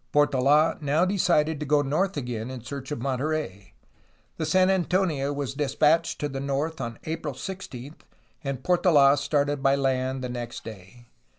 Portola 0.11 0.79
now 0.81 1.05
decided 1.05 1.59
to 1.59 1.63
go 1.67 1.83
north 1.83 2.17
again 2.17 2.49
in 2.49 2.63
search 2.63 2.89
of 2.91 2.99
Monterey. 3.03 3.73
The 4.37 4.47
San 4.47 4.71
Antonio 4.71 5.31
was 5.31 5.53
despatched 5.53 6.17
to 6.21 6.27
the 6.27 6.39
north 6.39 6.81
on 6.81 6.97
April 7.03 7.35
16, 7.35 7.93
and 8.43 8.63
Portola 8.63 9.15
started 9.15 9.61
by 9.61 9.75
land 9.75 10.23
the 10.23 10.29
next 10.29 10.63
day. 10.63 11.05